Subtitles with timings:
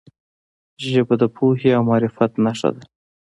[0.89, 2.83] ژبه د پوهې او معرفت نښه ده.